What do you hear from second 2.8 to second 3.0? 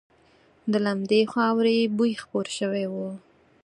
و.